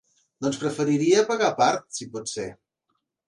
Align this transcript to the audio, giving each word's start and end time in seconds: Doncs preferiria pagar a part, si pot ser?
Doncs 0.45 0.55
preferiria 0.63 1.25
pagar 1.27 1.51
a 1.53 1.55
part, 1.61 1.85
si 1.99 2.09
pot 2.17 2.35
ser? 2.35 2.47